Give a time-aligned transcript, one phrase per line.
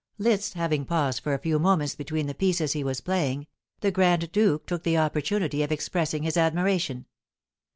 [0.17, 3.45] Liszt having paused for a few moments between the pieces he was playing,
[3.81, 7.05] the grand duke took the opportunity of expressing his admiration.